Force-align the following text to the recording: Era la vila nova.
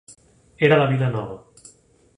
Era 0.69 0.79
la 0.81 0.89
vila 0.95 1.11
nova. 1.17 1.39